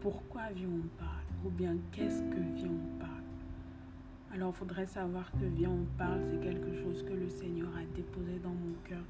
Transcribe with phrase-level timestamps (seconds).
[0.00, 3.10] pourquoi viens on parle Ou bien qu'est-ce que viens on parle?
[4.32, 7.84] Alors, il faudrait savoir que viens on parle, c'est quelque chose que le Seigneur a
[7.96, 9.02] déposé dans mon cœur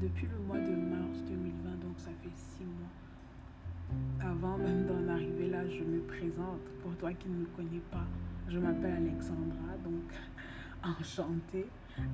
[0.00, 4.30] depuis le mois de mars 2020, donc ça fait six mois.
[4.30, 6.60] Avant même d'en arriver là, je me présente.
[6.82, 8.06] Pour toi qui ne me connais pas,
[8.48, 10.12] je m'appelle Alexandra, donc
[11.00, 11.66] enchantée.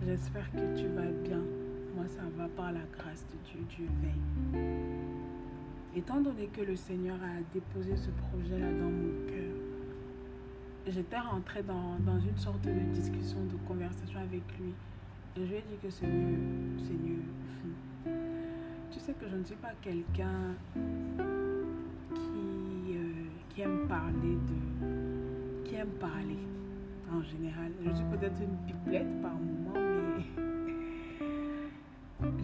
[0.05, 1.43] J'espère que tu vas bien.
[1.97, 3.61] Moi, ça va par la grâce de Dieu.
[3.69, 5.42] Dieu veille.
[5.95, 9.55] Étant donné que le Seigneur a déposé ce projet-là dans mon cœur,
[10.89, 14.73] j'étais rentrée dans, dans, une sorte de discussion, de conversation avec lui.
[15.37, 16.41] Et je lui ai dit que Seigneur,
[16.79, 17.21] Seigneur,
[18.91, 20.55] tu sais que je ne suis pas quelqu'un
[22.15, 25.69] qui, euh, qui aime parler de...
[25.69, 26.39] qui aime parler
[27.13, 27.71] en général.
[27.85, 29.92] Je suis peut-être une pipelette par moment,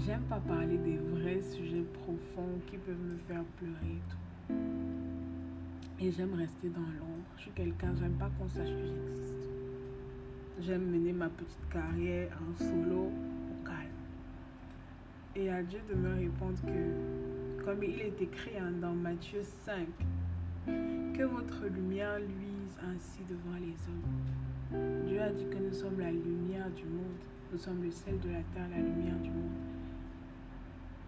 [0.08, 4.54] j'aime pas parler des vrais sujets profonds qui peuvent me faire pleurer et tout.
[6.00, 7.28] Et j'aime rester dans l'ombre.
[7.36, 9.36] Je suis quelqu'un, j'aime pas qu'on sache que j'existe.
[10.60, 14.00] J'aime mener ma petite carrière en solo au calme.
[15.36, 19.86] Et à Dieu de me répondre que, comme il est écrit hein, dans Matthieu 5,
[21.18, 25.06] que votre lumière luise ainsi devant les hommes.
[25.06, 27.20] Dieu a dit que nous sommes la lumière du monde.
[27.52, 29.77] Nous sommes le sel de la terre, la lumière du monde.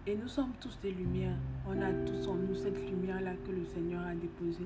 [0.07, 1.37] Et nous sommes tous des lumières.
[1.67, 4.65] On a tous en nous cette lumière-là que le Seigneur a déposée.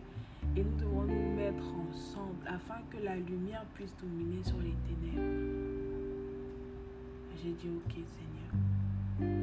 [0.55, 5.21] Et nous devons nous mettre ensemble afin que la lumière puisse dominer sur les ténèbres.
[7.43, 9.33] J'ai dit, ok Seigneur.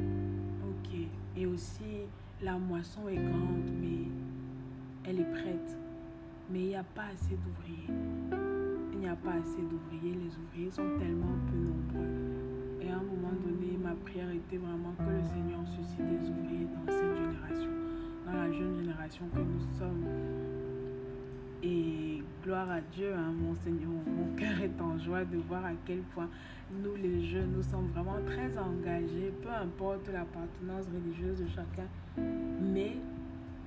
[0.67, 0.97] Ok.
[1.37, 2.07] Et aussi,
[2.41, 4.07] la moisson est grande, mais
[5.05, 5.77] elle est prête.
[6.49, 7.95] Mais il n'y a pas assez d'ouvriers.
[8.93, 10.15] Il n'y a pas assez d'ouvriers.
[10.15, 12.22] Les ouvriers sont tellement peu nombreux.
[12.93, 16.93] À un moment donné, ma prière était vraiment que le Seigneur suscite des ouvriers dans
[16.93, 17.71] cette génération,
[18.27, 20.05] dans la jeune génération que nous sommes.
[21.63, 25.71] Et gloire à Dieu, hein, mon Seigneur, mon cœur est en joie de voir à
[25.87, 26.29] quel point
[26.83, 31.87] nous les jeunes, nous sommes vraiment très engagés, peu importe l'appartenance religieuse de chacun.
[32.61, 32.97] Mais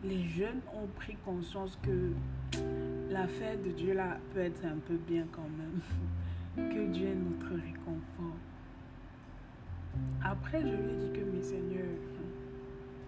[0.05, 2.13] les jeunes ont pris conscience que
[3.11, 6.69] l'affaire de Dieu là peut être un peu bien quand même.
[6.71, 8.37] que Dieu est notre réconfort.
[10.29, 11.87] Après, je lui ai dit que, mes seigneurs,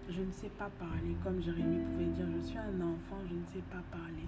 [0.09, 3.45] je ne sais pas parler, comme Jérémie pouvait dire, je suis un enfant, je ne
[3.53, 4.27] sais pas parler.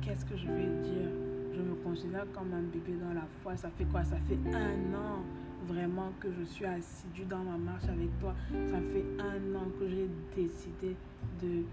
[0.00, 1.10] Qu'est-ce que je vais dire?
[1.54, 3.54] Je me considère comme un bébé dans la foi.
[3.54, 4.02] Ça fait quoi?
[4.02, 5.22] Ça fait un an
[5.68, 8.34] vraiment que je suis assidue dans ma marche avec toi.
[8.70, 10.96] Ça fait un an que j'ai décidé
[11.42, 11.64] de,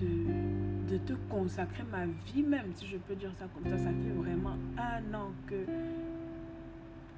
[0.00, 3.78] de, de te consacrer ma vie même, si je peux dire ça comme ça.
[3.78, 5.64] Ça fait vraiment un an que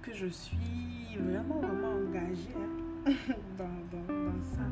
[0.03, 3.13] que je suis vraiment, vraiment engagée hein,
[3.57, 4.67] dans, dans, dans, ça.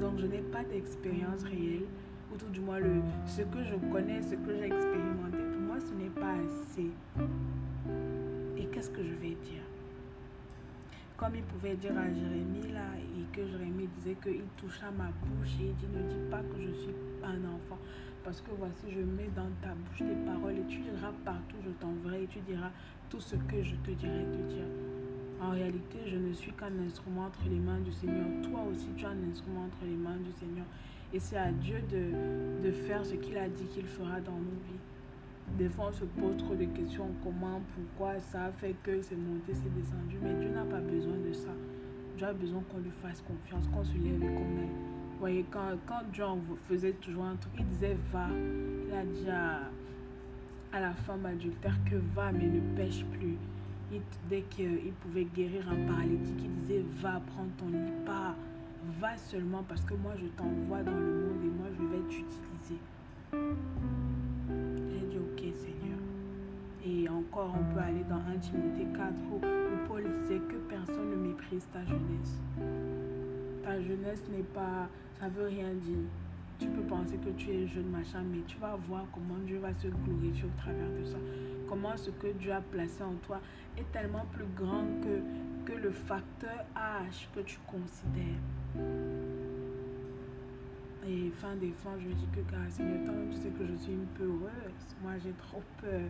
[0.00, 1.86] Donc, je n'ai pas d'expérience réelle,
[2.32, 5.76] ou tout du moins, le, ce que je connais, ce que j'ai expérimenté, pour moi,
[5.80, 6.90] ce n'est pas assez.
[8.56, 9.64] Et qu'est-ce que je vais dire?
[11.16, 15.54] Comme il pouvait dire à Jérémie, là, et que Jérémie disait qu'il toucha ma bouche,
[15.60, 16.94] et il dit, ne dis pas que je suis
[17.24, 17.78] un enfant.
[18.24, 21.70] Parce que voici, je mets dans ta bouche des paroles et tu diras partout, je
[21.72, 22.70] t'enverrai et tu diras
[23.10, 24.64] tout ce que je te dirai de dire.
[25.42, 28.26] En réalité, je ne suis qu'un instrument entre les mains du Seigneur.
[28.42, 30.64] Toi aussi, tu es un instrument entre les mains du Seigneur.
[31.12, 34.58] Et c'est à Dieu de, de faire ce qu'il a dit qu'il fera dans nos
[34.68, 34.80] vies.
[35.58, 37.08] Des fois, on se pose trop de questions.
[37.22, 40.16] Comment, pourquoi, ça fait que c'est monté, c'est descendu.
[40.22, 41.50] Mais Dieu n'a pas besoin de ça.
[42.16, 44.93] Dieu a besoin qu'on lui fasse confiance, qu'on se lève et qu'on aille.
[45.24, 48.26] Voyez, quand, quand John faisait toujours un truc, il disait va.
[48.86, 49.60] Il a dit à,
[50.70, 53.38] à la femme adultère que va, mais ne pêche plus.
[53.90, 58.34] Il, dès qu'il pouvait guérir un paralytique, il disait va, prends ton lit, pas.
[59.00, 62.78] Va seulement parce que moi je t'envoie dans le monde et moi je vais t'utiliser.
[64.52, 66.00] J'ai dit ok Seigneur.
[66.84, 71.12] Et encore, on peut aller dans 1 Timothée 4 où, où Paul disait que personne
[71.12, 72.42] ne méprise ta jeunesse.
[73.64, 74.88] Ta jeunesse n'est pas,
[75.18, 76.04] ça veut rien dire.
[76.58, 79.72] Tu peux penser que tu es jeune, machin, mais tu vas voir comment Dieu va
[79.74, 81.16] se glorifier au travers de ça.
[81.68, 83.40] Comment ce que Dieu a placé en toi
[83.76, 88.40] est tellement plus grand que, que le facteur âge que tu considères.
[91.06, 93.74] Et fin des fins, je me dis que, car Seigneur, toi tu sais que je
[93.76, 94.96] suis un peu heureuse.
[95.02, 96.08] Moi, j'ai trop peur.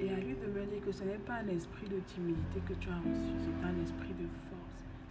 [0.00, 2.74] Et à lui de me dire que ce n'est pas un esprit de timidité que
[2.74, 4.59] tu as reçu, c'est un esprit de force,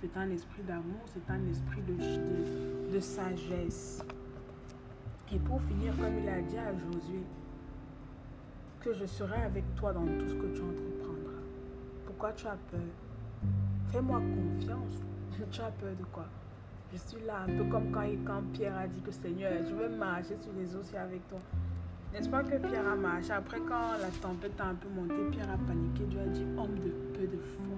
[0.01, 4.01] c'est un esprit d'amour, c'est un esprit de, de, de, sagesse.
[5.31, 7.23] Et pour finir, comme il a dit à Josué,
[8.79, 11.41] que je serai avec toi dans tout ce que tu entreprendras.
[12.05, 12.79] Pourquoi tu as peur?
[13.91, 15.03] Fais-moi confiance.
[15.51, 16.25] Tu as peur de quoi?
[16.91, 19.89] Je suis là, un peu comme quand, quand Pierre a dit que Seigneur, je veux
[19.95, 21.39] marcher sur les océans avec toi.
[22.11, 23.31] N'est-ce pas que Pierre a marché?
[23.31, 26.03] Après, quand la tempête a un peu monté, Pierre a paniqué.
[26.05, 27.77] Dieu a dit homme de peu de foi.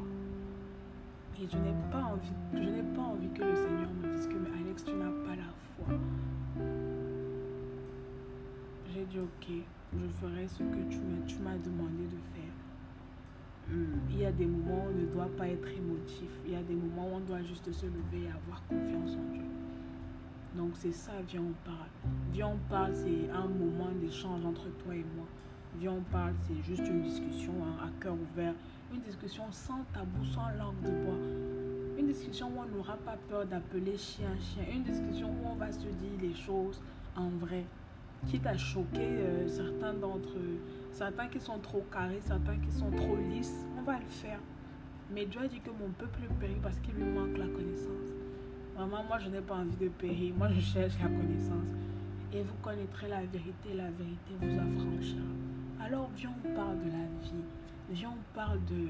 [1.49, 4.49] Je n'ai pas envie, je n'ai pas envie que le Seigneur me dise que mais
[4.61, 5.97] Alex, tu n'as pas la foi.
[8.93, 9.47] J'ai dit ok,
[9.91, 12.53] je ferai ce que tu m'as demandé de faire.
[14.11, 16.29] Il y a des moments où on ne doit pas être émotif.
[16.45, 19.33] Il y a des moments où on doit juste se lever et avoir confiance en
[19.33, 19.45] Dieu.
[20.55, 21.89] Donc c'est ça, viens on parle.
[22.31, 25.25] Viens on parle, c'est un moment d'échange entre toi et moi.
[25.79, 28.53] Viens on parle, c'est juste une discussion hein, à cœur ouvert.
[28.93, 31.17] Une discussion sans tabou, sans langue de bois.
[31.97, 34.63] Une discussion où on n'aura pas peur d'appeler chien chien.
[34.73, 36.81] Une discussion où on va se dire les choses
[37.15, 37.63] en vrai.
[38.27, 40.59] Quitte à choquer euh, certains d'entre eux.
[40.91, 43.65] Certains qui sont trop carrés, certains qui sont trop lisses.
[43.79, 44.39] On va le faire.
[45.09, 48.11] Mais Dieu a dit que mon peuple périt parce qu'il lui manque la connaissance.
[48.75, 50.33] Vraiment, moi, je n'ai pas envie de périr.
[50.37, 51.69] Moi, je cherche la connaissance.
[52.33, 53.73] Et vous connaîtrez la vérité.
[53.75, 55.40] La vérité vous affranchira.
[55.85, 57.43] Alors, viens, on parle de la vie.
[57.89, 58.87] Viens, on parle de,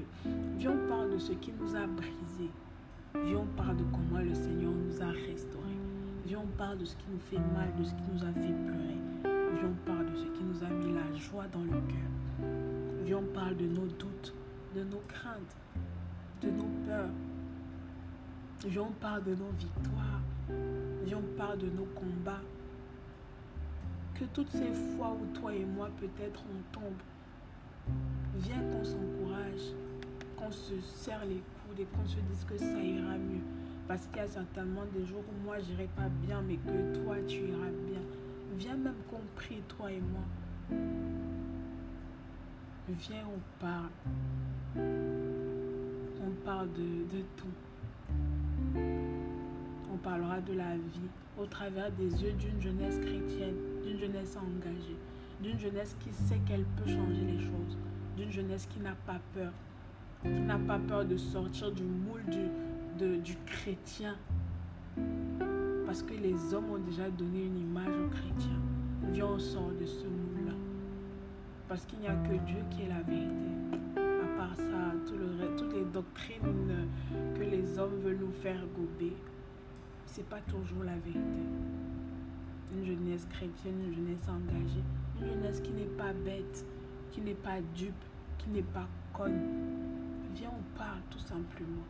[0.58, 2.50] viens, on de ce qui nous a brisé.
[3.14, 5.78] Viens, on parle de comment le Seigneur nous a restaurés.
[6.26, 8.52] Viens, on parle de ce qui nous fait mal, de ce qui nous a fait
[8.52, 8.98] pleurer.
[9.54, 12.48] Viens, on parle de ce qui nous a mis la joie dans le cœur.
[13.04, 14.34] Viens, on parle de nos doutes,
[14.76, 15.56] de nos craintes,
[16.42, 17.10] de nos peurs,
[18.64, 20.20] Viens, on parle de nos victoires.
[21.04, 22.40] Viens, on parle de nos combats.
[24.32, 27.00] Toutes ces fois où toi et moi, peut-être, on tombe,
[28.36, 29.74] viens qu'on s'encourage,
[30.36, 33.42] qu'on se serre les coudes et qu'on se dise que ça ira mieux.
[33.88, 37.16] Parce qu'il y a certainement des jours où moi, j'irai pas bien, mais que toi,
[37.26, 38.00] tu iras bien.
[38.56, 40.78] Viens même qu'on prie, toi et moi.
[42.88, 43.90] Viens, on parle.
[46.24, 47.46] On parle de, tout
[50.02, 51.08] parlera de la vie
[51.38, 53.54] au travers des yeux d'une jeunesse chrétienne,
[53.84, 54.96] d'une jeunesse engagée,
[55.40, 57.78] d'une jeunesse qui sait qu'elle peut changer les choses,
[58.16, 59.52] d'une jeunesse qui n'a pas peur,
[60.22, 62.22] qui n'a pas peur de sortir du moule
[62.98, 64.16] du, chrétien.
[65.86, 68.60] Parce que les hommes ont déjà donné une image aux chrétiens.
[69.10, 70.54] Viens, on sort de ce moule-là.
[71.68, 73.34] Parce qu'il n'y a que Dieu qui est la vérité.
[73.96, 74.92] À part ça,
[75.56, 76.88] toutes les doctrines
[77.34, 79.14] que les hommes veulent nous faire gober,
[80.12, 81.42] c'est pas toujours la vérité.
[82.74, 84.84] Une jeunesse chrétienne, une jeunesse engagée,
[85.18, 86.66] une jeunesse qui n'est pas bête,
[87.10, 87.94] qui n'est pas dupe,
[88.36, 89.40] qui n'est pas conne.
[90.34, 91.86] Viens, on parle tout simplement.